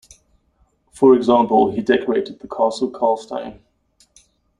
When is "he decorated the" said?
1.71-2.47